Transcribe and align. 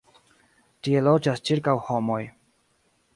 Tie 0.87 1.03
loĝas 1.07 1.43
ĉirkaŭ 1.49 1.75
homoj. 1.91 2.21